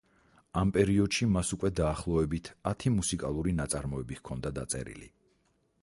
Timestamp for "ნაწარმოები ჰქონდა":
3.61-4.55